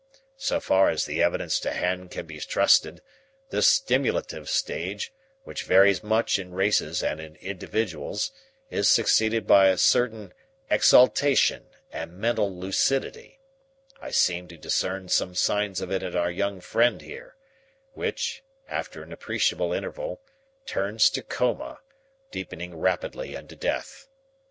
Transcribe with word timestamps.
So 0.39 0.59
far 0.59 0.89
as 0.89 1.05
the 1.05 1.21
evidence 1.21 1.59
to 1.59 1.71
hand 1.71 2.09
can 2.09 2.25
be 2.25 2.39
trusted, 2.39 3.03
this 3.51 3.67
stimulative 3.67 4.49
stage, 4.49 5.13
which 5.43 5.61
varies 5.63 6.01
much 6.01 6.39
in 6.39 6.53
races 6.55 7.03
and 7.03 7.21
in 7.21 7.35
individuals, 7.35 8.31
is 8.71 8.89
succeeded 8.89 9.45
by 9.45 9.67
a 9.67 9.77
certain 9.77 10.33
exaltation 10.71 11.67
and 11.91 12.13
mental 12.17 12.51
lucidity 12.51 13.41
I 14.01 14.09
seem 14.09 14.47
to 14.47 14.57
discern 14.57 15.07
some 15.07 15.35
signs 15.35 15.81
of 15.81 15.91
it 15.91 16.01
in 16.01 16.15
our 16.15 16.31
young 16.31 16.61
friend 16.61 16.99
here 16.99 17.35
which, 17.93 18.41
after 18.67 19.03
an 19.03 19.13
appreciable 19.13 19.71
interval, 19.71 20.23
turns 20.65 21.11
to 21.11 21.21
coma, 21.21 21.79
deepening 22.31 22.75
rapidly 22.75 23.35
into 23.35 23.55
death. 23.55 24.07